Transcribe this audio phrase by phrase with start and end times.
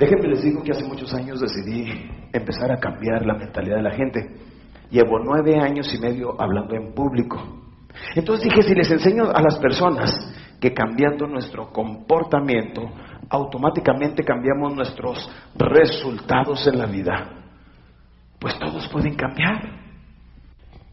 [0.00, 1.84] Déjenme les digo que hace muchos años decidí
[2.32, 4.30] empezar a cambiar la mentalidad de la gente.
[4.90, 7.36] Llevo nueve años y medio hablando en público.
[8.14, 10.10] Entonces dije, si les enseño a las personas
[10.58, 12.80] que cambiando nuestro comportamiento,
[13.28, 17.30] automáticamente cambiamos nuestros resultados en la vida,
[18.38, 19.80] pues todos pueden cambiar.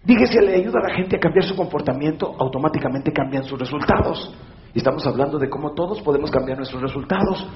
[0.04, 4.36] Dije, si le ayuda a la gente a cambiar su comportamiento, automáticamente cambian sus resultados.
[4.74, 7.48] Y estamos hablando de cómo todos podemos cambiar nuestros resultados.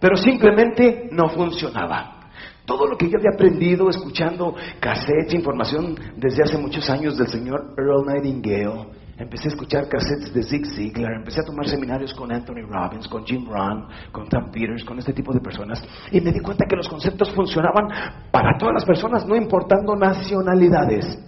[0.00, 2.16] Pero simplemente no funcionaba.
[2.64, 7.74] Todo lo que yo había aprendido escuchando cassettes, información desde hace muchos años del señor
[7.78, 12.66] Earl Nightingale, empecé a escuchar cassettes de Zig Ziglar, empecé a tomar seminarios con Anthony
[12.68, 16.40] Robbins, con Jim Rohn, con Tom Peters, con este tipo de personas, y me di
[16.40, 17.86] cuenta que los conceptos funcionaban
[18.32, 21.18] para todas las personas, no importando nacionalidades.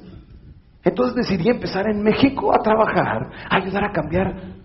[0.82, 4.58] Entonces decidí empezar en México a trabajar, a ayudar a cambiar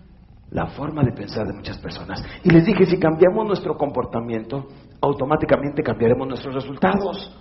[0.50, 2.22] la forma de pensar de muchas personas.
[2.42, 4.68] Y les dije, si cambiamos nuestro comportamiento,
[5.00, 7.36] automáticamente cambiaremos nuestros resultados.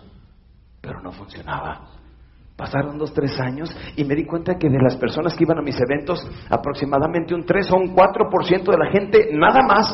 [0.81, 1.89] Pero no funcionaba.
[2.55, 5.61] Pasaron dos, tres años y me di cuenta que de las personas que iban a
[5.61, 9.91] mis eventos, aproximadamente un 3 o un 4% de la gente nada más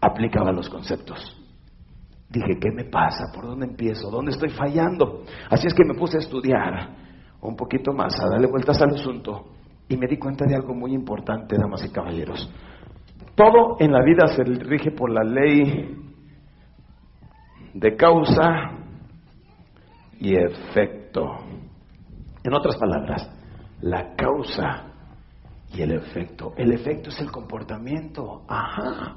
[0.00, 1.36] aplicaba los conceptos.
[2.28, 3.24] Dije, ¿qué me pasa?
[3.34, 4.10] ¿Por dónde empiezo?
[4.10, 5.22] ¿Dónde estoy fallando?
[5.50, 6.90] Así es que me puse a estudiar
[7.40, 9.55] un poquito más, a darle vueltas al asunto
[9.88, 12.50] y me di cuenta de algo muy importante, damas y caballeros.
[13.34, 15.94] Todo en la vida se rige por la ley
[17.74, 18.72] de causa
[20.18, 21.36] y efecto.
[22.42, 23.30] En otras palabras,
[23.82, 24.86] la causa
[25.74, 26.54] y el efecto.
[26.56, 28.42] El efecto es el comportamiento.
[28.48, 29.16] Ajá.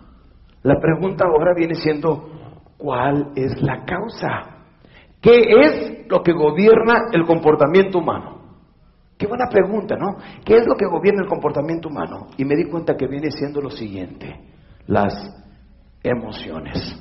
[0.63, 2.29] La pregunta ahora viene siendo,
[2.77, 4.57] ¿cuál es la causa?
[5.21, 8.38] ¿Qué es lo que gobierna el comportamiento humano?
[9.19, 10.15] Qué buena pregunta, ¿no?
[10.45, 12.27] ¿Qué es lo que gobierna el comportamiento humano?
[12.37, 14.33] Y me di cuenta que viene siendo lo siguiente,
[14.87, 15.13] las
[16.01, 16.97] emociones.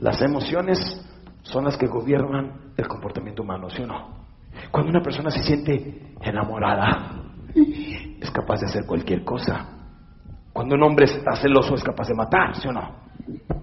[0.00, 0.78] Las emociones
[1.40, 4.26] son las que gobiernan el comportamiento humano, ¿sí o no?
[4.70, 7.22] Cuando una persona se siente enamorada,
[7.54, 9.66] es capaz de hacer cualquier cosa.
[10.52, 12.96] Cuando un hombre está celoso, es capaz de matar, ¿sí o no?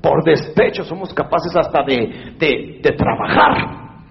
[0.02, 4.02] Por despecho somos capaces hasta de, de, de trabajar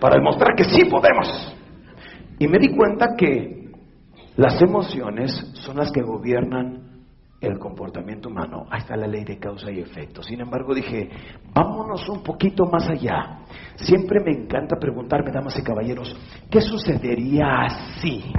[0.00, 1.54] para demostrar que sí podemos.
[2.38, 3.72] Y me di cuenta que
[4.36, 7.06] las emociones son las que gobiernan
[7.40, 8.66] el comportamiento humano.
[8.70, 10.22] Ahí está la ley de causa y efecto.
[10.22, 11.10] Sin embargo, dije,
[11.52, 13.40] vámonos un poquito más allá.
[13.76, 16.16] Siempre me encanta preguntarme, damas y caballeros,
[16.50, 18.32] ¿qué sucedería así?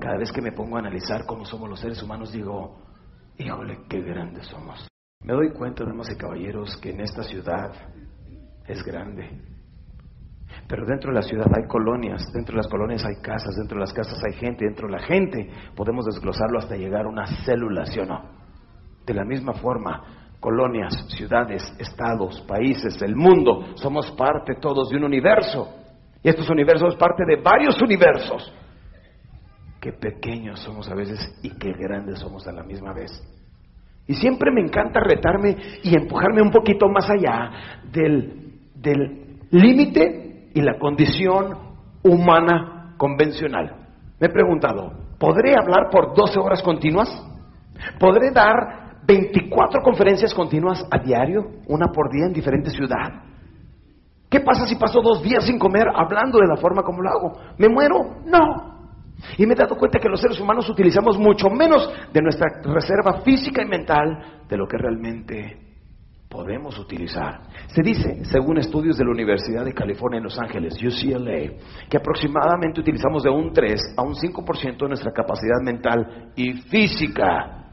[0.00, 2.76] Cada vez que me pongo a analizar cómo somos los seres humanos, digo,
[3.38, 4.86] híjole, qué grandes somos.
[5.24, 7.72] Me doy cuenta, damas y caballeros, que en esta ciudad
[8.66, 9.57] es grande
[10.68, 13.80] pero dentro de la ciudad hay colonias, dentro de las colonias hay casas, dentro de
[13.80, 17.86] las casas hay gente, dentro de la gente podemos desglosarlo hasta llegar a una célula,
[17.86, 18.22] ¿sí o no?
[19.06, 25.04] De la misma forma, colonias, ciudades, estados, países, el mundo, somos parte todos de un
[25.04, 25.74] universo.
[26.22, 28.52] Y estos universos parte de varios universos.
[29.80, 33.10] Qué pequeños somos a veces y qué grandes somos a la misma vez.
[34.06, 40.60] Y siempre me encanta retarme y empujarme un poquito más allá del, del límite y
[40.60, 41.56] la condición
[42.02, 43.88] humana convencional.
[44.20, 47.08] Me he preguntado, ¿podré hablar por 12 horas continuas?
[47.98, 53.22] ¿Podré dar 24 conferencias continuas a diario, una por día en diferente ciudad?
[54.28, 57.32] ¿Qué pasa si paso dos días sin comer hablando de la forma como lo hago?
[57.56, 58.16] ¿Me muero?
[58.26, 58.78] No.
[59.36, 63.22] Y me he dado cuenta que los seres humanos utilizamos mucho menos de nuestra reserva
[63.22, 65.67] física y mental de lo que realmente
[66.28, 67.40] podemos utilizar.
[67.68, 71.52] Se dice, según estudios de la Universidad de California en Los Ángeles, UCLA,
[71.88, 77.64] que aproximadamente utilizamos de un 3 a un 5% de nuestra capacidad mental y física.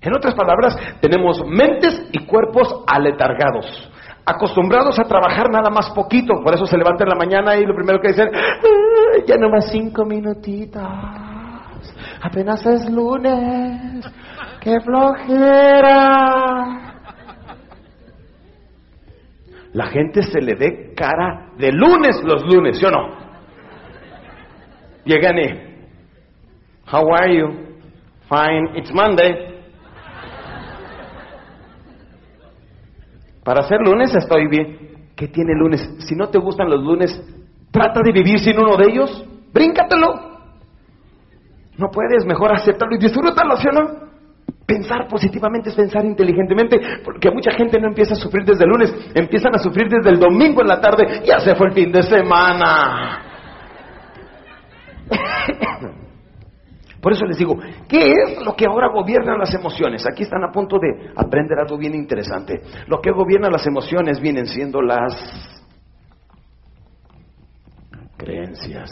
[0.00, 3.90] En otras palabras, tenemos mentes y cuerpos aletargados,
[4.26, 7.74] acostumbrados a trabajar nada más poquito, por eso se levantan en la mañana y lo
[7.74, 8.28] primero que dicen,
[9.26, 10.82] ya no más cinco minutitos,
[12.20, 14.04] apenas es lunes,
[14.60, 16.16] qué flojera.
[19.76, 23.14] La gente se le ve cara de lunes los lunes, ¿sí o no?
[25.04, 25.48] Llegan y,
[26.90, 27.46] how are you?
[28.26, 29.60] Fine, it's Monday.
[33.44, 35.10] Para ser lunes estoy bien.
[35.14, 35.86] ¿Qué tiene lunes?
[36.08, 37.12] Si no te gustan los lunes,
[37.70, 39.26] trata de vivir sin uno de ellos.
[39.52, 40.38] Bríncatelo.
[41.76, 44.05] No puedes, mejor aceptarlo y disfrútalo, ¿sí o no?
[44.66, 48.92] Pensar positivamente es pensar inteligentemente, porque mucha gente no empieza a sufrir desde el lunes,
[49.14, 52.02] empiezan a sufrir desde el domingo en la tarde, ya se fue el fin de
[52.02, 53.22] semana.
[57.00, 57.56] Por eso les digo,
[57.88, 60.04] ¿qué es lo que ahora gobierna las emociones?
[60.10, 62.62] Aquí están a punto de aprender algo bien interesante.
[62.88, 65.14] Lo que gobierna las emociones vienen siendo las
[68.16, 68.90] creencias.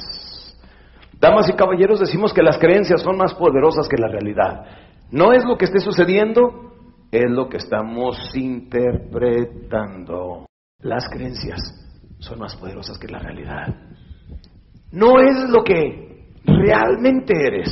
[1.19, 4.65] Damas y caballeros, decimos que las creencias son más poderosas que la realidad.
[5.11, 6.73] No es lo que esté sucediendo,
[7.11, 10.47] es lo que estamos interpretando.
[10.81, 11.61] Las creencias
[12.19, 13.75] son más poderosas que la realidad.
[14.91, 17.71] No es lo que realmente eres,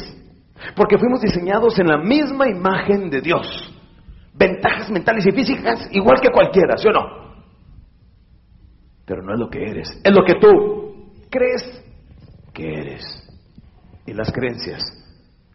[0.76, 3.68] porque fuimos diseñados en la misma imagen de Dios.
[4.34, 7.22] Ventajas mentales y físicas igual que cualquiera, ¿sí o no?
[9.04, 11.84] Pero no es lo que eres, es lo que tú crees
[12.54, 13.04] que eres.
[14.06, 15.01] Y las creencias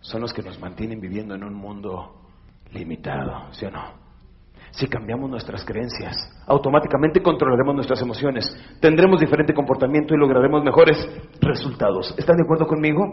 [0.08, 2.14] son los que nos mantienen viviendo en un mundo
[2.72, 4.08] limitado, ¿sí o no?
[4.72, 6.16] Si cambiamos nuestras creencias,
[6.48, 8.46] automáticamente controlaremos nuestras emociones,
[8.80, 10.98] tendremos diferente comportamiento y lograremos mejores
[11.42, 12.14] resultados.
[12.18, 13.04] ¿Están de acuerdo conmigo?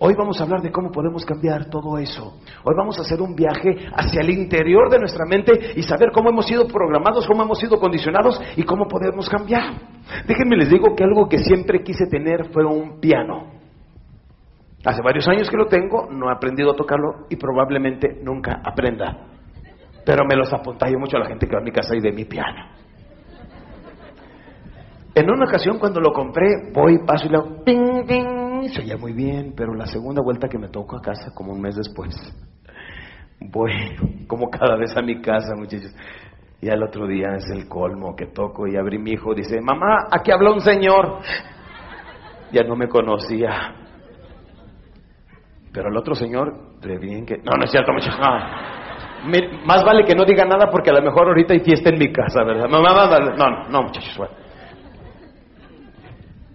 [0.00, 2.40] Hoy vamos a hablar de cómo podemos cambiar todo eso.
[2.64, 6.30] Hoy vamos a hacer un viaje hacia el interior de nuestra mente y saber cómo
[6.30, 9.74] hemos sido programados, cómo hemos sido condicionados y cómo podemos cambiar.
[10.26, 13.57] Déjenme les digo que algo que siempre quise tener fue un piano.
[14.84, 19.26] Hace varios años que lo tengo, no he aprendido a tocarlo y probablemente nunca aprenda.
[20.04, 22.12] Pero me los yo mucho a la gente que va a mi casa y de
[22.12, 22.64] mi piano.
[25.14, 28.96] En una ocasión cuando lo compré, voy, paso y le hago ping, ping, se oía
[28.96, 32.14] muy bien, pero la segunda vuelta que me toco a casa, como un mes después,
[33.40, 33.72] voy
[34.28, 35.92] como cada vez a mi casa, muchachos.
[36.60, 40.06] Y al otro día es el colmo que toco y abrí mi hijo, dice, mamá,
[40.10, 41.18] aquí habla un señor.
[42.52, 43.87] Ya no me conocía.
[45.78, 47.36] Pero el otro señor, de bien que...
[47.36, 49.64] No, no es cierto, muchachos, no.
[49.64, 52.12] Más vale que no diga nada porque a lo mejor ahorita hay fiesta en mi
[52.12, 52.66] casa, ¿verdad?
[52.68, 54.34] No, no, no, muchachos, bueno.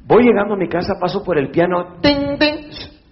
[0.06, 2.00] Voy llegando a mi casa, paso por el piano,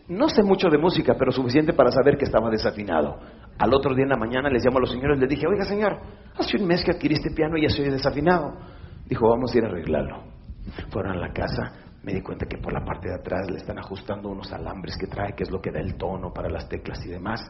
[0.10, 3.18] no sé mucho de música, pero suficiente para saber que estaba desafinado.
[3.57, 5.98] Al otro día en la mañana les llamo a los señores, les dije, oiga señor,
[6.38, 8.52] hace un mes que adquiriste piano y ya soy desafinado.
[9.06, 10.24] Dijo, vamos a ir a arreglarlo.
[10.90, 11.72] Fueron a la casa,
[12.03, 15.07] me di cuenta que por la parte de atrás le están ajustando unos alambres que
[15.07, 17.42] trae, que es lo que da el tono para las teclas y demás.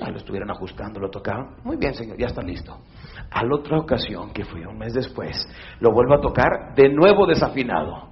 [0.00, 1.56] Lo estuvieron ajustando, lo tocaron.
[1.62, 2.78] Muy bien, señor, ya está listo.
[3.30, 5.46] A la otra ocasión, que fue un mes después,
[5.80, 8.08] lo vuelvo a tocar de nuevo desafinado.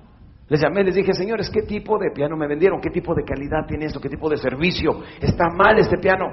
[0.48, 2.80] Les llamé, les dije, señores, ¿qué tipo de piano me vendieron?
[2.80, 4.00] ¿Qué tipo de calidad tiene esto?
[4.00, 5.02] ¿Qué tipo de servicio?
[5.20, 6.26] Está mal este piano.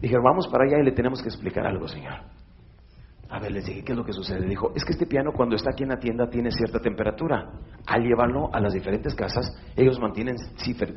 [0.00, 2.20] Dijeron, vamos para allá y le tenemos que explicar algo, señor.
[3.32, 4.46] A ver, les dije, ¿qué es lo que sucede?
[4.46, 7.50] Dijo, es que este piano cuando está aquí en la tienda tiene cierta temperatura.
[7.86, 10.36] Al llevarlo a las diferentes casas, ellos mantienen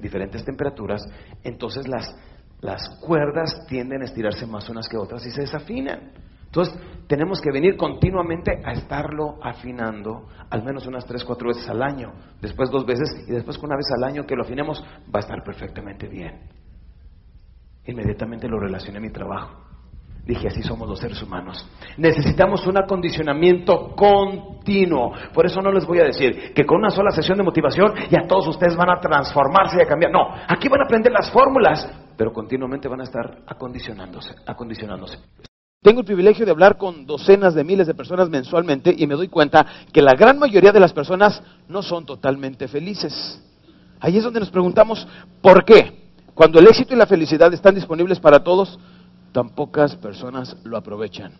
[0.01, 1.01] diferentes temperaturas,
[1.45, 2.13] entonces las,
[2.59, 6.11] las cuerdas tienden a estirarse más unas que otras y se desafinan.
[6.47, 6.77] Entonces,
[7.07, 12.11] tenemos que venir continuamente a estarlo afinando, al menos unas tres, cuatro veces al año,
[12.41, 15.41] después dos veces y después una vez al año que lo afinemos va a estar
[15.41, 16.49] perfectamente bien.
[17.85, 19.64] Inmediatamente lo relacioné a mi trabajo.
[20.25, 21.63] Dije, así somos los seres humanos.
[21.97, 25.13] Necesitamos un acondicionamiento continuo.
[25.31, 28.25] Por eso no les voy a decir que con una sola sesión de motivación ya
[28.27, 30.11] todos ustedes van a transformarse y a cambiar.
[30.11, 31.87] No, aquí van a aprender las fórmulas,
[32.17, 35.19] pero continuamente van a estar acondicionándose, acondicionándose.
[35.83, 39.27] Tengo el privilegio de hablar con docenas de miles de personas mensualmente y me doy
[39.27, 39.63] cuenta
[39.93, 43.39] que la gran mayoría de las personas no son totalmente felices.
[43.99, 45.07] Ahí es donde nos preguntamos,
[45.43, 46.09] ¿por qué?
[46.33, 48.79] Cuando el éxito y la felicidad están disponibles para todos,
[49.35, 51.33] tan pocas personas lo aprovechan.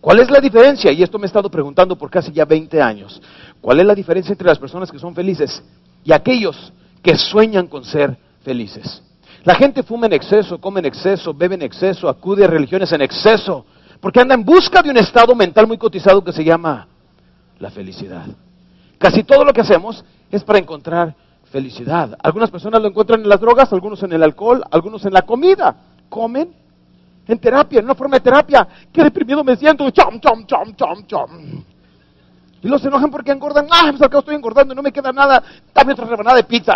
[0.00, 0.92] ¿Cuál es la diferencia?
[0.92, 3.20] Y esto me he estado preguntando por casi ya 20 años.
[3.60, 5.60] ¿Cuál es la diferencia entre las personas que son felices
[6.04, 9.02] y aquellos que sueñan con ser felices?
[9.42, 13.02] La gente fuma en exceso, come en exceso, bebe en exceso, acude a religiones en
[13.02, 13.66] exceso,
[14.00, 16.86] porque anda en busca de un estado mental muy cotizado que se llama
[17.58, 18.26] la felicidad.
[18.98, 21.16] Casi todo lo que hacemos es para encontrar
[21.50, 22.16] felicidad.
[22.22, 25.74] Algunas personas lo encuentran en las drogas, algunos en el alcohol, algunos en la comida.
[26.08, 26.61] Comen
[27.26, 28.66] en terapia, en una forma de terapia.
[28.92, 29.88] Qué deprimido me siento.
[29.90, 31.64] Chom, chom, chom, chom, chom.
[32.62, 33.66] Y los enojan porque engordan.
[33.70, 35.42] Ah, pues al estoy engordando, no me queda nada.
[35.74, 36.74] Dame otra rebanada de pizza.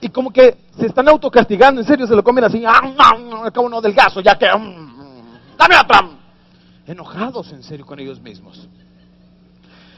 [0.00, 2.64] Y como que se están autocastigando, en serio, se lo comen así.
[2.66, 2.80] Ah,
[3.18, 4.46] no, acabo no delgazo, ya que.
[4.46, 6.08] Mm, dame otra.
[6.86, 8.68] Enojados, en serio, con ellos mismos.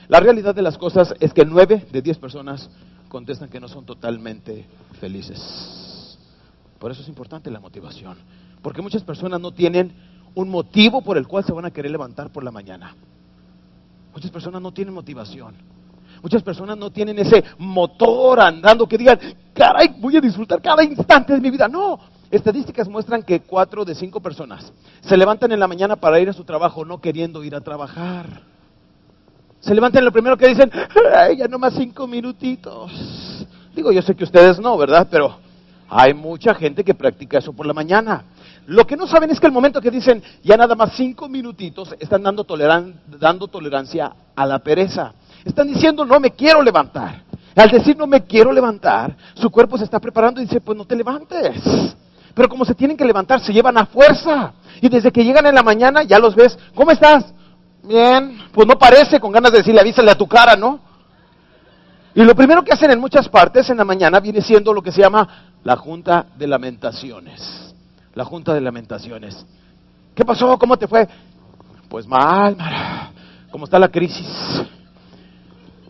[0.08, 2.68] La realidad de las cosas es que nueve de diez personas
[3.08, 4.66] contestan que no son totalmente
[5.00, 6.18] felices.
[6.78, 8.18] Por eso es importante la motivación.
[8.64, 9.92] Porque muchas personas no tienen
[10.34, 12.96] un motivo por el cual se van a querer levantar por la mañana.
[14.14, 15.54] Muchas personas no tienen motivación.
[16.22, 19.20] Muchas personas no tienen ese motor andando que digan,
[19.52, 21.68] caray, voy a disfrutar cada instante de mi vida.
[21.68, 26.30] No, estadísticas muestran que cuatro de cinco personas se levantan en la mañana para ir
[26.30, 28.40] a su trabajo no queriendo ir a trabajar.
[29.60, 30.70] Se levantan lo primero que dicen,
[31.14, 33.46] ay, ya más cinco minutitos.
[33.76, 35.06] Digo, yo sé que ustedes no, ¿verdad?
[35.10, 35.43] Pero
[35.88, 38.24] Hay mucha gente que practica eso por la mañana.
[38.66, 41.94] Lo que no saben es que el momento que dicen ya nada más cinco minutitos,
[41.98, 42.46] están dando,
[43.20, 45.12] dando tolerancia a la pereza.
[45.44, 47.22] Están diciendo no me quiero levantar.
[47.54, 50.84] Al decir no me quiero levantar, su cuerpo se está preparando y dice pues no
[50.84, 51.94] te levantes.
[52.34, 54.54] Pero como se tienen que levantar, se llevan a fuerza.
[54.80, 57.32] Y desde que llegan en la mañana ya los ves, ¿cómo estás?
[57.82, 60.80] Bien, pues no parece, con ganas de decirle avísale a tu cara, ¿no?
[62.14, 64.92] Y lo primero que hacen en muchas partes en la mañana viene siendo lo que
[64.92, 67.74] se llama la Junta de Lamentaciones.
[68.14, 69.44] La Junta de Lamentaciones.
[70.14, 70.56] ¿Qué pasó?
[70.56, 71.08] ¿Cómo te fue?
[71.88, 73.10] Pues mal, Mara.
[73.50, 74.28] ¿Cómo está la crisis?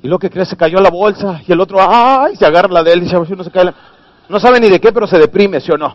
[0.03, 1.43] Y lo que crees, se cayó la bolsa.
[1.47, 2.37] Y el otro, ¡ay!
[2.37, 3.73] Se agarra la de él y dice, no se cae
[4.29, 5.95] No sabe ni de qué, pero se deprime, ¿sí o no?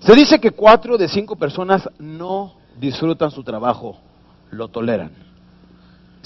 [0.00, 3.98] Se dice que cuatro de cinco personas no disfrutan su trabajo,
[4.50, 5.25] lo toleran.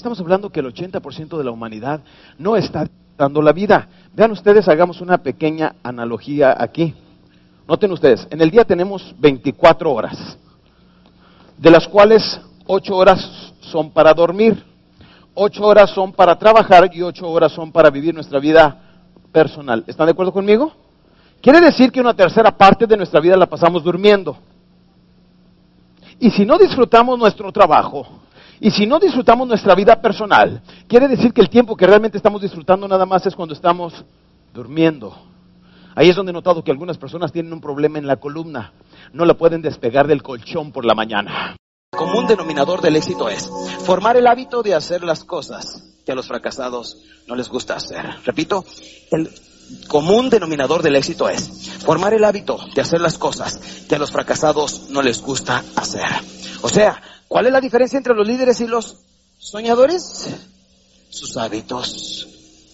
[0.01, 2.01] Estamos hablando que el 80% de la humanidad
[2.39, 3.87] no está dando la vida.
[4.15, 6.95] Vean ustedes, hagamos una pequeña analogía aquí.
[7.67, 10.39] Noten ustedes, en el día tenemos 24 horas,
[11.55, 14.65] de las cuales 8 horas son para dormir,
[15.35, 19.83] 8 horas son para trabajar y 8 horas son para vivir nuestra vida personal.
[19.85, 20.73] ¿Están de acuerdo conmigo?
[21.43, 24.35] Quiere decir que una tercera parte de nuestra vida la pasamos durmiendo.
[26.19, 28.21] Y si no disfrutamos nuestro trabajo,
[28.63, 32.43] y si no disfrutamos nuestra vida personal, quiere decir que el tiempo que realmente estamos
[32.43, 34.05] disfrutando nada más es cuando estamos
[34.53, 35.17] durmiendo.
[35.95, 38.71] Ahí es donde he notado que algunas personas tienen un problema en la columna.
[39.13, 41.55] No la pueden despegar del colchón por la mañana.
[41.91, 43.49] El común denominador del éxito es
[43.79, 48.05] formar el hábito de hacer las cosas que a los fracasados no les gusta hacer.
[48.23, 48.63] Repito,
[49.09, 49.27] el
[49.87, 51.49] común denominador del éxito es
[51.83, 56.07] formar el hábito de hacer las cosas que a los fracasados no les gusta hacer.
[56.61, 58.97] O sea, ¿cuál es la diferencia entre los líderes y los
[59.37, 60.27] soñadores?
[61.09, 62.27] Sus hábitos.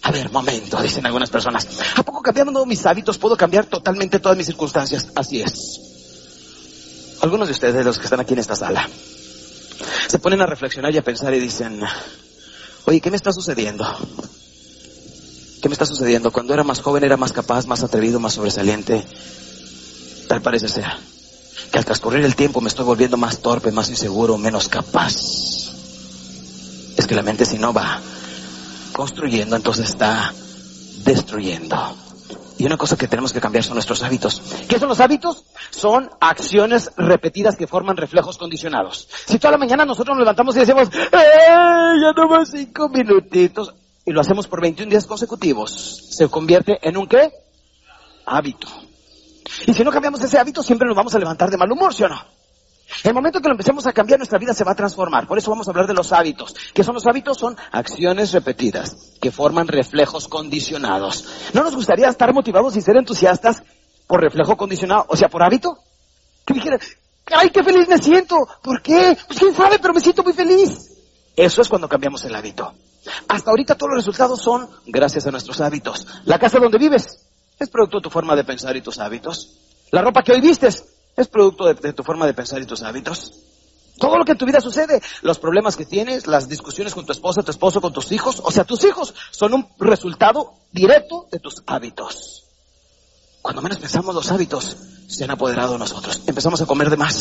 [0.03, 1.67] A ver, momento, dicen algunas personas.
[1.95, 5.07] ¿A poco cambiando mis hábitos puedo cambiar totalmente todas mis circunstancias?
[5.15, 5.81] Así es.
[7.21, 8.87] Algunos de ustedes, los que están aquí en esta sala,
[10.07, 11.81] se ponen a reflexionar y a pensar y dicen,
[12.85, 13.85] oye, ¿qué me está sucediendo?
[15.61, 16.31] ¿Qué me está sucediendo?
[16.31, 19.03] Cuando era más joven era más capaz, más atrevido, más sobresaliente.
[20.27, 20.85] Tal parece ser.
[21.71, 25.15] Que al transcurrir el tiempo me estoy volviendo más torpe, más inseguro, menos capaz.
[26.97, 27.99] Es que la mente si no va
[28.93, 30.33] construyendo, entonces está
[31.03, 31.95] destruyendo.
[32.59, 34.41] Y una cosa que tenemos que cambiar son nuestros hábitos.
[34.67, 35.45] ¿Qué son los hábitos?
[35.69, 39.07] Son acciones repetidas que forman reflejos condicionados.
[39.27, 41.47] Si toda la mañana nosotros nos levantamos y decimos, ¡eh!
[41.49, 43.73] Ya más cinco minutitos
[44.07, 47.29] y lo hacemos por 21 días consecutivos, se convierte en un qué?
[48.25, 48.67] Hábito.
[49.65, 52.03] Y si no cambiamos ese hábito, siempre nos vamos a levantar de mal humor, ¿sí
[52.03, 52.17] o no?
[53.03, 55.27] El momento que lo empecemos a cambiar, nuestra vida se va a transformar.
[55.27, 56.55] Por eso vamos a hablar de los hábitos.
[56.73, 57.37] ¿Qué son los hábitos?
[57.37, 61.25] Son acciones repetidas que forman reflejos condicionados.
[61.53, 63.61] ¿No nos gustaría estar motivados y ser entusiastas
[64.07, 65.05] por reflejo condicionado?
[65.09, 65.79] O sea, por hábito.
[66.45, 66.79] Que dijera,
[67.33, 68.37] ¡ay, qué feliz me siento!
[68.63, 69.17] ¿Por qué?
[69.27, 70.93] Pues quién sabe, pero me siento muy feliz.
[71.35, 72.73] Eso es cuando cambiamos el hábito.
[73.27, 76.07] Hasta ahorita todos los resultados son gracias a nuestros hábitos.
[76.25, 77.25] La casa donde vives
[77.59, 79.57] es producto de tu forma de pensar y tus hábitos.
[79.91, 80.85] La ropa que hoy vistes
[81.15, 83.33] es producto de, tu forma de pensar y tus hábitos.
[83.97, 87.13] Todo lo que en tu vida sucede, los problemas que tienes, las discusiones con tu
[87.13, 91.39] esposa, tu esposo, con tus hijos, o sea, tus hijos son un resultado directo de
[91.39, 92.43] tus hábitos.
[93.41, 96.21] Cuando menos pensamos los hábitos se han apoderado de nosotros.
[96.27, 97.15] Empezamos a comer de más.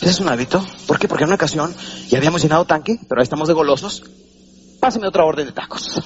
[0.00, 0.64] Ese es un hábito.
[0.86, 1.08] ¿Por qué?
[1.08, 1.74] Porque en una ocasión
[2.08, 4.04] ya habíamos llenado tanque, pero ahí estamos de golosos
[4.80, 6.02] páseme otra orden de tacos.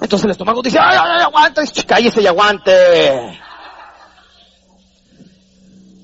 [0.00, 3.40] Entonces el estómago dice, ay, ay, aguante, cállese y aguante.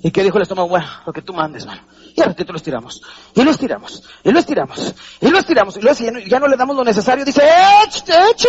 [0.02, 0.68] ¿Y qué dijo el estómago?
[0.68, 1.82] Bueno, lo que tú mandes, mano.
[2.14, 3.00] Y a ratito lo estiramos.
[3.34, 4.02] Y lo estiramos.
[4.22, 4.94] Y lo estiramos.
[5.20, 5.76] Y lo estiramos.
[5.76, 7.24] Y luego ya no, ya no le damos lo necesario.
[7.24, 7.42] Dice,
[7.86, 8.44] échale.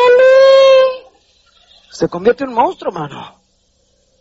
[1.89, 3.39] Se convierte en un monstruo, mano.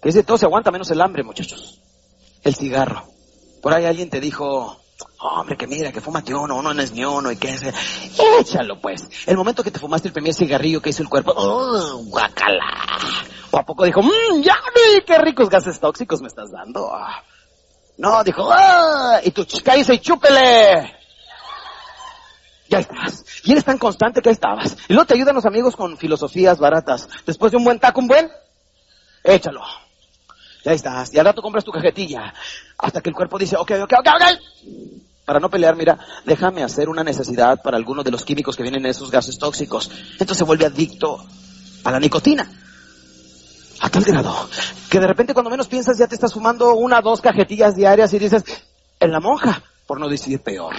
[0.00, 1.80] Que es de todo se aguanta menos el hambre, muchachos.
[2.42, 3.04] El cigarro.
[3.60, 4.83] Por ahí alguien te dijo,
[5.26, 7.62] Hombre, que mira, que fumate uno, uno no es ni uno y que es...
[8.40, 9.08] Échalo pues.
[9.24, 12.66] El momento que te fumaste el primer cigarrillo que hizo el cuerpo, ¡oh, guacala!
[13.50, 14.54] O a poco dijo, mmm, ya
[15.06, 16.92] qué ricos gases tóxicos me estás dando.
[17.96, 19.20] No, dijo, ¡ah!
[19.24, 20.94] Y tú, cállese y chúpele.
[22.68, 23.24] Ya estás.
[23.44, 24.76] Y eres tan constante que ahí estabas.
[24.88, 27.08] Y luego te ayudan los amigos con filosofías baratas.
[27.24, 28.30] Después de un buen taco, un buen,
[29.22, 29.62] échalo.
[30.66, 31.14] Ya estás.
[31.14, 32.34] Y al rato compras tu cajetilla.
[32.76, 35.13] Hasta que el cuerpo dice, ok, ok, ok, ok.
[35.24, 38.84] Para no pelear, mira, déjame hacer una necesidad para alguno de los químicos que vienen
[38.84, 39.90] en esos gases tóxicos.
[40.12, 41.24] Entonces se vuelve adicto
[41.84, 42.50] a la nicotina.
[43.80, 44.48] A tal grado
[44.88, 48.12] que de repente cuando menos piensas ya te estás fumando una o dos cajetillas diarias
[48.14, 48.44] y dices,
[49.00, 50.76] en la monja, por no decir peor.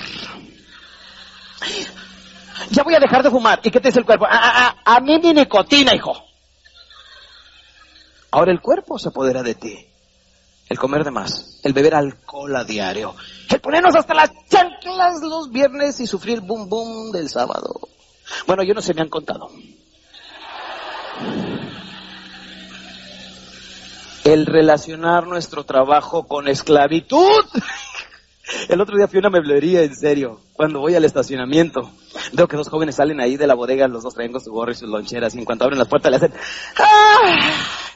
[2.70, 3.60] ya voy a dejar de fumar.
[3.62, 4.26] ¿Y qué te dice el cuerpo?
[4.26, 6.14] A, ah, ah, ah, a mí mi nicotina, hijo.
[8.32, 9.86] Ahora el cuerpo se apodera de ti.
[10.68, 13.16] El comer de más, el beber alcohol a diario,
[13.50, 17.82] el ponernos hasta las chanclas los viernes y sufrir boom boom del sábado.
[18.48, 19.50] Bueno, yo no sé, me han contado.
[24.24, 27.46] El relacionar nuestro trabajo con esclavitud.
[28.70, 31.92] El otro día fui a una meblería, en serio, cuando voy al estacionamiento.
[32.34, 34.72] Veo que dos jóvenes salen ahí de la bodega, los dos traen con su gorro
[34.72, 36.34] y sus loncheras, y en cuanto abren las puertas le hacen...
[36.78, 37.95] ¡Ah!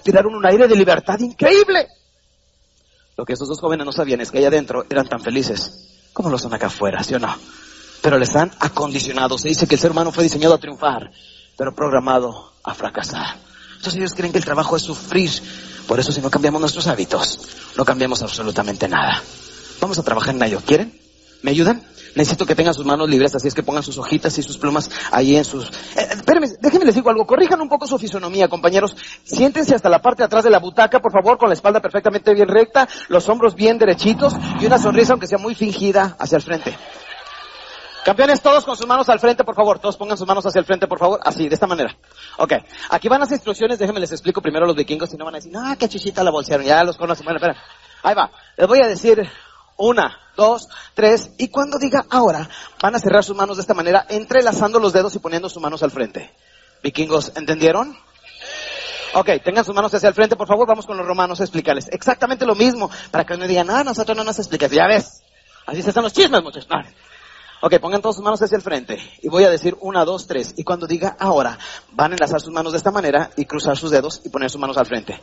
[0.00, 1.86] Respiraron un aire de libertad increíble.
[3.18, 6.30] Lo que esos dos jóvenes no sabían es que allá adentro eran tan felices como
[6.30, 7.36] lo son acá afuera, ¿sí o no?
[8.00, 9.36] Pero les han acondicionado.
[9.36, 11.10] Se dice que el ser humano fue diseñado a triunfar,
[11.54, 13.36] pero programado a fracasar.
[13.76, 15.30] Entonces ellos creen que el trabajo es sufrir.
[15.86, 17.38] Por eso si no cambiamos nuestros hábitos,
[17.76, 19.22] no cambiamos absolutamente nada.
[19.82, 20.62] Vamos a trabajar en ello.
[20.64, 20.98] ¿Quieren?
[21.42, 21.86] ¿Me ayudan?
[22.14, 24.90] Necesito que tengan sus manos libres, así es que pongan sus hojitas y sus plumas
[25.12, 25.68] ahí en sus...
[25.96, 28.96] Eh, espérenme, déjenme les digo algo, corrijan un poco su fisonomía, compañeros.
[29.22, 32.34] Siéntense hasta la parte de atrás de la butaca, por favor, con la espalda perfectamente
[32.34, 36.42] bien recta, los hombros bien derechitos y una sonrisa, aunque sea muy fingida, hacia el
[36.42, 36.76] frente.
[38.04, 39.78] Campeones, todos con sus manos al frente, por favor.
[39.78, 41.20] Todos pongan sus manos hacia el frente, por favor.
[41.22, 41.94] Así, de esta manera.
[42.38, 42.54] Ok.
[42.88, 43.78] Aquí van las instrucciones.
[43.78, 45.10] Déjenme les explico primero a los vikingos.
[45.10, 46.64] Si no van a decir, no, qué chichita la bolsearon.
[46.64, 47.24] Ya los conocen.
[47.24, 47.62] Bueno, espera.
[48.02, 48.30] Ahí va.
[48.56, 49.28] Les voy a decir
[49.80, 51.30] una, dos, tres.
[51.38, 52.48] Y cuando diga ahora,
[52.80, 55.82] van a cerrar sus manos de esta manera, entrelazando los dedos y poniendo sus manos
[55.82, 56.32] al frente.
[56.82, 57.96] Vikingos, ¿entendieron?
[59.14, 60.68] Ok, tengan sus manos hacia el frente, por favor.
[60.68, 62.90] Vamos con los romanos a explicarles exactamente lo mismo.
[63.10, 64.70] Para que no digan, no, nosotros no nos explicas.
[64.70, 65.22] Ya ves.
[65.66, 66.68] Así se están los chismes, muchachos.
[67.62, 68.98] Ok, pongan todas sus manos hacia el frente.
[69.22, 70.54] Y voy a decir una, dos, tres.
[70.56, 71.58] Y cuando diga ahora,
[71.92, 74.60] van a enlazar sus manos de esta manera y cruzar sus dedos y poner sus
[74.60, 75.20] manos al frente.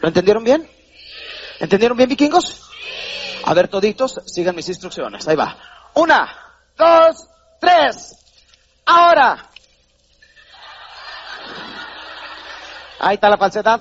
[0.00, 0.68] ¿Lo entendieron bien?
[1.60, 2.67] ¿Entendieron bien, vikingos?
[3.48, 5.26] A ver, toditos, sigan mis instrucciones.
[5.26, 5.56] Ahí va.
[5.94, 6.28] Una,
[6.76, 7.28] dos,
[7.58, 8.14] tres.
[8.84, 9.48] Ahora.
[13.00, 13.80] Ahí está la falsedad.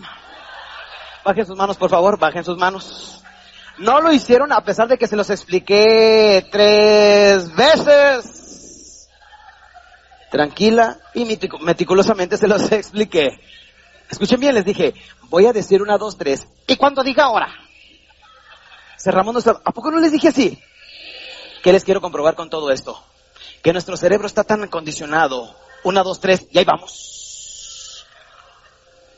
[1.26, 3.22] Bajen sus manos, por favor, bajen sus manos.
[3.78, 9.10] No lo hicieron a pesar de que se los expliqué tres veces.
[10.32, 13.38] Tranquila y meticulosamente se los expliqué.
[14.10, 16.48] Escuchen bien, les dije, voy a decir una, dos, tres.
[16.68, 17.50] Y cuando diga ahora,
[19.12, 19.62] nuestro...
[19.64, 20.60] ¿A poco no les dije así?
[21.64, 23.02] ¿Qué les quiero comprobar con todo esto?
[23.62, 25.56] Que nuestro cerebro está tan acondicionado.
[25.84, 27.18] Una, dos, tres, y ahí vamos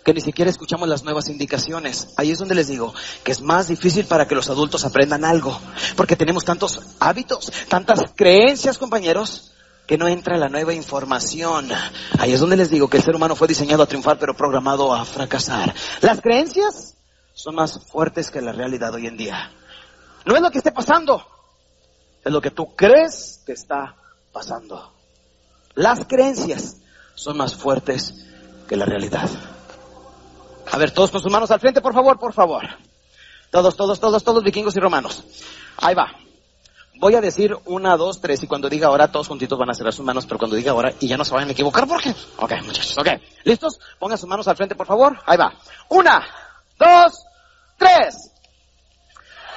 [0.10, 2.08] que ni siquiera escuchamos las nuevas indicaciones.
[2.18, 5.60] Ahí es donde les digo que es más difícil para que los adultos aprendan algo,
[5.96, 9.52] porque tenemos tantos hábitos, tantas creencias, compañeros,
[9.86, 11.70] que no entra la nueva información.
[12.18, 14.94] Ahí es donde les digo que el ser humano fue diseñado a triunfar, pero programado
[14.94, 15.76] a fracasar.
[16.02, 16.96] Las creencias
[17.34, 19.52] son más fuertes que la realidad hoy en día.
[20.30, 21.26] No es lo que esté pasando,
[22.24, 23.96] es lo que tú crees que está
[24.32, 24.94] pasando.
[25.74, 26.78] Las creencias
[27.16, 28.28] son más fuertes
[28.68, 29.28] que la realidad.
[30.72, 32.64] A ver, todos con sus manos al frente, por favor, por favor.
[33.50, 35.24] Todos, todos, todos, todos vikingos y romanos.
[35.78, 36.14] Ahí va.
[37.00, 39.94] Voy a decir una, dos, tres, y cuando diga ahora, todos juntitos van a cerrar
[39.94, 42.14] sus manos, pero cuando diga ahora, y ya no se vayan a equivocar, ¿por qué?
[42.38, 43.08] Ok, muchachos, ok.
[43.46, 43.80] ¿Listos?
[43.98, 45.20] Pongan sus manos al frente, por favor.
[45.26, 45.52] Ahí va.
[45.90, 46.24] Una,
[46.78, 47.26] dos,
[47.80, 48.30] tres.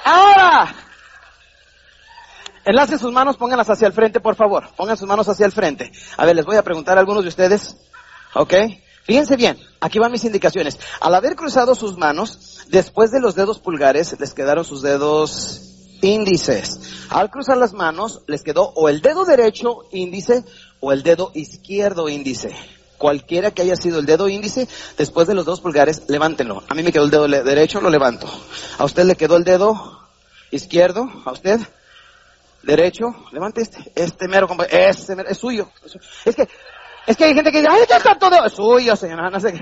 [0.05, 0.75] Ahora.
[2.64, 4.68] Enlacen sus manos, pónganlas hacia el frente, por favor.
[4.77, 5.90] Pongan sus manos hacia el frente.
[6.16, 7.77] A ver, les voy a preguntar a algunos de ustedes.
[8.35, 8.55] ¿Ok?
[9.05, 10.79] Fíjense bien, aquí van mis indicaciones.
[11.01, 15.61] Al haber cruzado sus manos, después de los dedos pulgares les quedaron sus dedos
[16.03, 16.81] índices.
[17.11, 20.44] Al cruzar las manos les quedó o el dedo derecho índice
[20.79, 22.55] o el dedo izquierdo índice.
[22.96, 26.62] Cualquiera que haya sido el dedo índice, después de los dedos pulgares, levántenlo.
[26.68, 28.29] A mí me quedó el dedo derecho, lo levanto.
[28.79, 29.98] A usted le quedó el dedo
[30.53, 31.61] izquierdo, a usted
[32.62, 35.68] derecho, levante este, este mero, este mero, es suyo.
[36.25, 36.48] Es que
[37.07, 39.61] es que hay gente que dice, ay, ya está todo suyo, señora, no sé qué.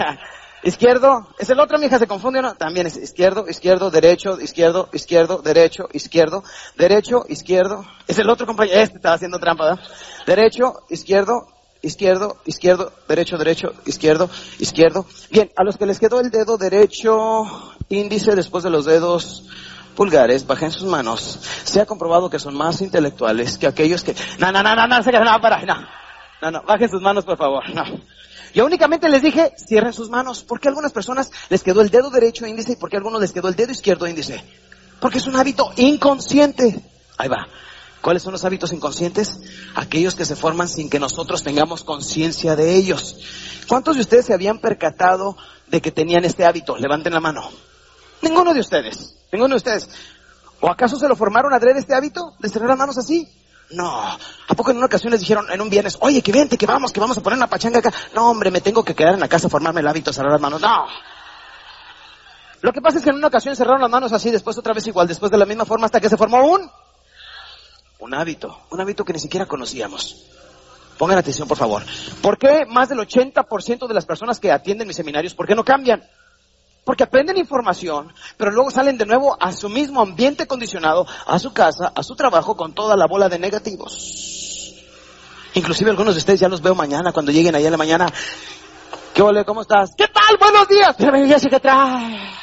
[0.62, 2.54] Izquierdo, es el otro, mi hija se confunde, ¿no?
[2.54, 6.44] También es izquierdo, izquierdo, derecho, izquierdo, izquierdo, derecho, izquierdo,
[6.76, 7.86] derecho, izquierdo.
[8.06, 9.84] Es el otro compañero, este estaba haciendo trampa, ¿verdad?
[10.26, 11.46] Derecho, izquierdo,
[11.80, 15.06] izquierdo, izquierdo, derecho, derecho, izquierdo, izquierdo.
[15.30, 17.44] Bien, a los que les quedó el dedo derecho
[17.88, 19.44] índice después de los dedos
[19.94, 21.38] pulgares, bajen sus manos.
[21.64, 25.00] Se ha comprobado que son más intelectuales que aquellos que, no, no, no, no, no,
[25.00, 25.76] no, para, no.
[26.42, 27.62] No, no, bajen sus manos, por favor.
[27.74, 27.84] No.
[28.54, 30.42] Yo únicamente les dije, cierren sus manos.
[30.42, 33.32] Porque a algunas personas les quedó el dedo derecho índice y porque a algunos les
[33.32, 34.42] quedó el dedo izquierdo índice.
[35.00, 36.80] Porque es un hábito inconsciente.
[37.18, 37.46] Ahí va.
[38.00, 39.38] ¿Cuáles son los hábitos inconscientes?
[39.74, 43.16] Aquellos que se forman sin que nosotros tengamos conciencia de ellos.
[43.68, 45.36] ¿Cuántos de ustedes se habían percatado
[45.68, 46.76] de que tenían este hábito?
[46.76, 47.50] Levanten la mano.
[48.22, 49.19] Ninguno de ustedes.
[49.32, 49.88] Ninguno de ustedes.
[50.60, 53.28] ¿O acaso se lo formaron adrede este hábito de cerrar las manos así?
[53.70, 54.02] No.
[54.02, 56.92] ¿A poco en una ocasión les dijeron en un viernes, oye, que vente, que vamos,
[56.92, 57.92] que vamos a poner una pachanga acá?
[58.14, 60.60] No, hombre, me tengo que quedar en la casa, formarme el hábito, cerrar las manos.
[60.60, 60.86] No.
[62.62, 64.86] Lo que pasa es que en una ocasión cerraron las manos así, después otra vez
[64.86, 66.70] igual, después de la misma forma hasta que se formó un,
[68.00, 70.26] un hábito, un hábito que ni siquiera conocíamos.
[70.98, 71.82] Pongan atención, por favor.
[72.20, 75.64] ¿Por qué más del 80% de las personas que atienden mis seminarios, por qué no
[75.64, 76.02] cambian?
[76.84, 81.52] Porque aprenden información, pero luego salen de nuevo a su mismo ambiente condicionado, a su
[81.52, 84.74] casa, a su trabajo, con toda la bola de negativos.
[85.54, 88.06] Inclusive algunos de ustedes ya los veo mañana, cuando lleguen ahí en la mañana.
[89.12, 89.44] ¿Qué ole?
[89.44, 89.90] ¿Cómo estás?
[89.96, 90.36] ¿Qué tal?
[90.38, 90.96] Buenos días.
[91.50, 92.40] ¿qué trae?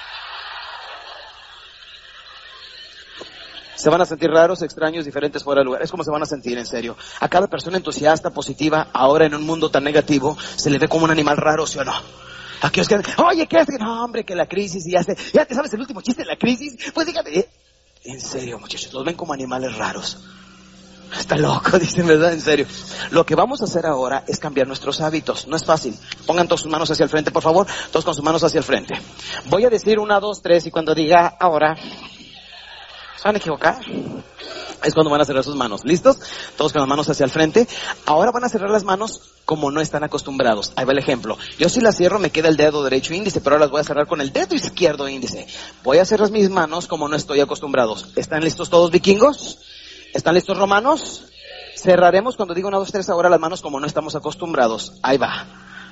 [3.75, 5.83] Se van a sentir raros, extraños, diferentes fuera de lugar.
[5.83, 6.97] Es como se van a sentir, en serio.
[7.19, 11.05] A cada persona entusiasta, positiva, ahora en un mundo tan negativo, se le ve como
[11.05, 11.93] un animal raro, ¿sí o no?
[12.61, 13.67] Aquellos que oye, ¿qué es?
[13.79, 16.29] No, hombre, que la crisis y ya, se, ya te sabes el último chiste de
[16.29, 16.75] la crisis.
[16.93, 17.47] Pues dígame,
[18.03, 20.17] en serio, muchachos, los ven como animales raros.
[21.17, 22.33] Está loco, dicen, ¿verdad?
[22.33, 22.65] En serio.
[23.11, 25.47] Lo que vamos a hacer ahora es cambiar nuestros hábitos.
[25.47, 25.97] No es fácil.
[26.25, 27.67] Pongan todas sus manos hacia el frente, por favor.
[27.91, 28.93] Todos con sus manos hacia el frente.
[29.45, 31.75] Voy a decir una, dos, tres y cuando diga ahora,
[33.17, 33.79] ¿Se van a equivocar?
[34.83, 35.83] Es cuando van a cerrar sus manos.
[35.83, 36.19] ¿Listos?
[36.55, 37.67] Todos con las manos hacia el frente.
[38.05, 40.71] Ahora van a cerrar las manos como no están acostumbrados.
[40.75, 41.35] Ahí va el ejemplo.
[41.57, 43.85] Yo si las cierro me queda el dedo derecho índice, pero ahora las voy a
[43.85, 45.47] cerrar con el dedo izquierdo índice.
[45.83, 48.11] Voy a cerrar mis manos como no estoy acostumbrados.
[48.15, 49.59] ¿Están listos todos vikingos?
[50.13, 51.25] ¿Están listos romanos?
[51.75, 54.93] Cerraremos cuando digo una, dos, tres ahora las manos como no estamos acostumbrados.
[55.01, 55.47] Ahí va.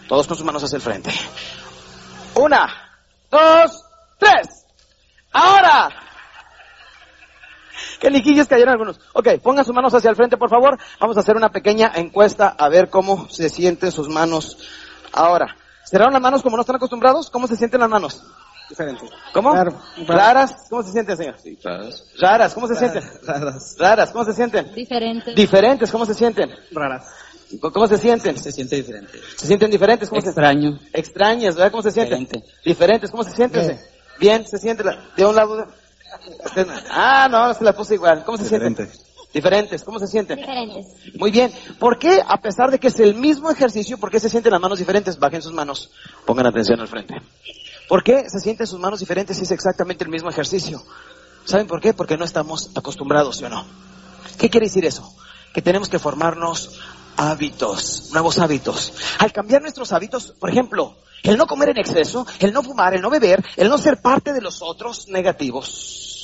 [0.07, 1.11] Todos con sus manos hacia el frente.
[2.35, 2.67] Una,
[3.31, 3.83] dos,
[4.19, 4.65] tres.
[5.31, 6.04] Ahora.
[7.99, 8.99] Que liquillos cayeron algunos.
[9.13, 10.77] Ok, pongan sus manos hacia el frente, por favor.
[10.99, 14.57] Vamos a hacer una pequeña encuesta a ver cómo se sienten sus manos
[15.13, 15.55] ahora.
[15.85, 17.29] ¿Cerraron las manos como no están acostumbrados?
[17.29, 18.23] ¿Cómo se sienten las manos?
[18.69, 19.09] Diferentes.
[19.31, 19.51] ¿Cómo?
[19.51, 19.79] Claro.
[20.07, 20.65] ¿Raras?
[20.69, 21.35] ¿Cómo se sienten, señor?
[21.41, 22.03] Sí, raras.
[22.19, 22.53] ¿Raras?
[22.55, 23.03] ¿Cómo se sienten?
[23.23, 23.75] Raras.
[23.77, 24.11] ¿Raras?
[24.11, 24.73] ¿Cómo se sienten?
[24.73, 25.33] Diferente.
[25.35, 25.91] ¿Diferentes?
[25.91, 26.51] ¿Cómo se sienten?
[26.71, 27.05] Raras.
[27.61, 28.37] ¿Cómo se sienten?
[28.39, 29.19] Se siente diferente.
[29.37, 30.09] ¿Se sienten diferentes?
[30.09, 30.79] ¿Cómo se Extraño.
[30.93, 31.69] Extrañas, ¿verdad?
[31.71, 32.19] ¿Cómo se sienten?
[32.25, 32.53] Diferente.
[32.65, 33.67] Diferentes, ¿cómo se sienten?
[33.67, 33.79] Bien.
[34.19, 35.57] Bien, se siente la- de un lado.
[35.57, 35.65] de-
[36.89, 38.23] Ah, no, se la puse igual.
[38.25, 38.73] ¿Cómo se sienten?
[38.73, 39.05] Diferente.
[39.33, 40.37] Diferentes, ¿cómo se sienten?
[40.37, 40.85] Diferentes.
[41.15, 41.51] Muy bien.
[41.77, 44.61] ¿Por qué, a pesar de que es el mismo ejercicio, por qué se sienten las
[44.61, 45.19] manos diferentes?
[45.19, 45.91] Bajen sus manos.
[46.25, 47.15] Pongan atención al frente.
[47.89, 50.81] ¿Por qué se sienten sus manos diferentes si es exactamente el mismo ejercicio?
[51.43, 51.93] ¿Saben por qué?
[51.93, 53.65] Porque no estamos acostumbrados, ¿sí o no?
[54.37, 55.13] ¿Qué quiere decir eso?
[55.53, 56.79] Que tenemos que formarnos
[57.17, 58.93] hábitos, nuevos hábitos.
[59.19, 60.95] Al cambiar nuestros hábitos, por ejemplo,
[61.25, 64.33] el no comer en exceso, el no fumar, el no beber, el no ser parte
[64.33, 66.14] de los otros negativos,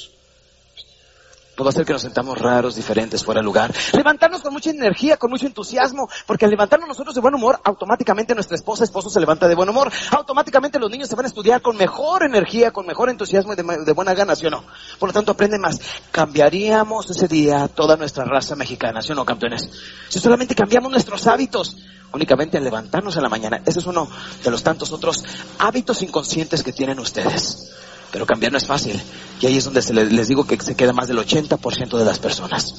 [1.57, 3.73] a hacer que nos sentamos raros, diferentes, fuera de lugar.
[3.93, 8.33] Levantarnos con mucha energía, con mucho entusiasmo, porque al levantarnos nosotros de buen humor, automáticamente
[8.33, 9.91] nuestra esposa, esposo se levanta de buen humor.
[10.11, 13.63] Automáticamente los niños se van a estudiar con mejor energía, con mejor entusiasmo y de,
[13.63, 14.63] de buena gana, ¿sí o no?
[14.97, 15.79] Por lo tanto, aprenden más.
[16.11, 19.69] Cambiaríamos ese día toda nuestra raza mexicana, ¿sí o no, campeones?
[20.09, 21.77] Si solamente cambiamos nuestros hábitos,
[22.13, 23.61] únicamente al levantarnos en la mañana.
[23.65, 24.09] Ese es uno
[24.43, 25.23] de los tantos otros
[25.59, 27.71] hábitos inconscientes que tienen ustedes.
[28.11, 29.01] Pero cambiar no es fácil.
[29.39, 32.05] Y ahí es donde se le- les digo que se queda más del 80% de
[32.05, 32.75] las personas.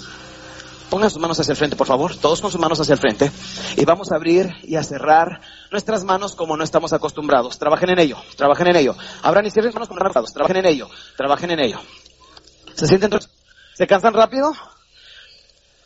[0.90, 2.14] Pongan sus manos hacia el frente, por favor.
[2.16, 3.32] Todos con sus manos hacia el frente.
[3.78, 5.40] Y vamos a abrir y a cerrar
[5.70, 7.58] nuestras manos como no estamos acostumbrados.
[7.58, 8.18] Trabajen en ello.
[8.36, 8.94] Trabajen en ello.
[9.22, 10.34] Abran y cierren manos como no acostumbrados.
[10.34, 10.90] Trabajen en ello.
[11.16, 11.80] Trabajen en ello.
[12.74, 13.10] ¿Se sienten?
[13.74, 14.52] ¿Se cansan rápido?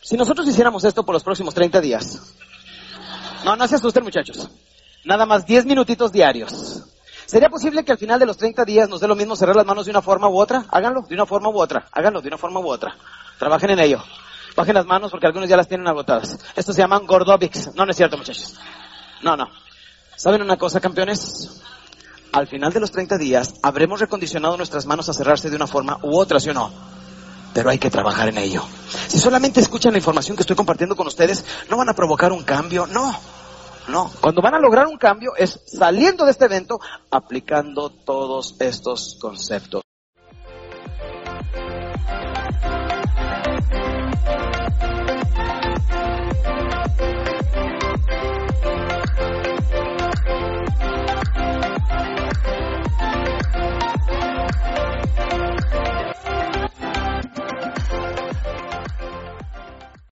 [0.03, 2.21] Si nosotros hiciéramos esto por los próximos 30 días.
[3.45, 4.49] No, no se asusten muchachos.
[5.05, 6.83] Nada más 10 minutitos diarios.
[7.27, 9.67] ¿Sería posible que al final de los 30 días nos dé lo mismo cerrar las
[9.67, 10.65] manos de una forma u otra?
[10.71, 11.87] Háganlo, de una forma u otra.
[11.91, 12.97] Háganlo, de una forma u otra.
[13.39, 14.03] Trabajen en ello.
[14.55, 16.39] Bajen las manos porque algunos ya las tienen agotadas.
[16.55, 17.75] Estos se llaman gordobics.
[17.75, 18.55] No, no es cierto, muchachos.
[19.23, 19.49] No, no.
[20.17, 21.63] ¿Saben una cosa, campeones?
[22.33, 25.99] Al final de los 30 días habremos recondicionado nuestras manos a cerrarse de una forma
[26.03, 26.73] u otra, ¿sí o no?
[27.53, 28.63] Pero hay que trabajar en ello.
[29.09, 32.45] Si solamente escuchan la información que estoy compartiendo con ustedes, no van a provocar un
[32.45, 33.19] cambio, no.
[33.89, 39.17] No, cuando van a lograr un cambio es saliendo de este evento aplicando todos estos
[39.21, 39.86] conceptos.